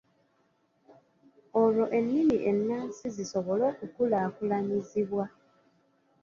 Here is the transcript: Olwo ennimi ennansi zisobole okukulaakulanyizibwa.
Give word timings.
Olwo 1.61 1.85
ennimi 1.97 2.37
ennansi 2.51 3.05
zisobole 3.15 3.63
okukulaakulanyizibwa. 3.71 5.25